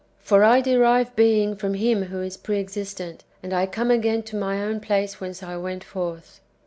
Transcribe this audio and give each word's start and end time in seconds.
For 0.19 0.43
I 0.43 0.61
derive 0.61 1.15
being 1.15 1.55
from 1.55 1.75
Him 1.75 2.05
who 2.05 2.23
is 2.23 2.35
pre 2.35 2.57
existent, 2.59 3.23
and 3.43 3.53
I 3.53 3.67
come 3.67 3.91
again 3.91 4.23
to 4.23 4.35
my 4.35 4.59
own 4.63 4.79
place 4.79 5.21
whence 5.21 5.43
I 5.43 5.57
went 5.57 5.83
forth." 5.83 6.39